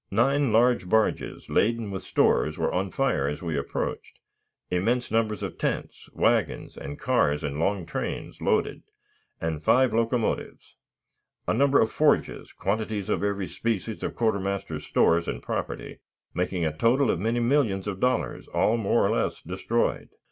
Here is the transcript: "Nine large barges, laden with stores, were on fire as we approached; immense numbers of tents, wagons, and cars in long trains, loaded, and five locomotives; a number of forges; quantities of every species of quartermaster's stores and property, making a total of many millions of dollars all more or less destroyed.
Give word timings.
"Nine 0.09 0.51
large 0.51 0.89
barges, 0.89 1.47
laden 1.47 1.91
with 1.91 2.01
stores, 2.01 2.57
were 2.57 2.73
on 2.73 2.89
fire 2.89 3.27
as 3.27 3.43
we 3.43 3.55
approached; 3.55 4.17
immense 4.71 5.11
numbers 5.11 5.43
of 5.43 5.59
tents, 5.59 6.09
wagons, 6.11 6.75
and 6.75 6.97
cars 6.99 7.43
in 7.43 7.59
long 7.59 7.85
trains, 7.85 8.41
loaded, 8.41 8.81
and 9.39 9.63
five 9.63 9.93
locomotives; 9.93 10.73
a 11.47 11.53
number 11.53 11.79
of 11.79 11.91
forges; 11.91 12.51
quantities 12.53 13.09
of 13.09 13.23
every 13.23 13.47
species 13.47 14.01
of 14.01 14.15
quartermaster's 14.15 14.87
stores 14.87 15.27
and 15.27 15.43
property, 15.43 15.99
making 16.33 16.65
a 16.65 16.75
total 16.75 17.11
of 17.11 17.19
many 17.19 17.39
millions 17.39 17.85
of 17.85 17.99
dollars 17.99 18.47
all 18.47 18.77
more 18.77 19.05
or 19.07 19.11
less 19.15 19.39
destroyed. 19.43 20.09